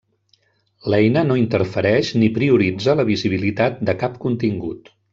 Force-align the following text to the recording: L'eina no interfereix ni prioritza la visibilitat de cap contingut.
L'eina 0.93 1.23
no 1.27 1.37
interfereix 1.41 2.11
ni 2.23 2.31
prioritza 2.39 2.97
la 3.03 3.07
visibilitat 3.13 3.81
de 3.91 3.97
cap 4.05 4.21
contingut. 4.29 4.95